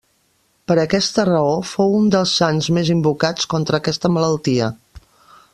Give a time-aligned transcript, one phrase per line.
[0.71, 4.75] Per aquesta raó fou un dels sants més invocats contra aquesta malaltia.